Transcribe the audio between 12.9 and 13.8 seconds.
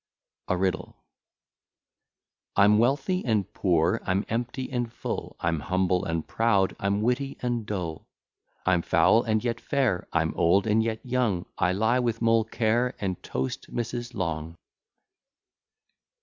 And toast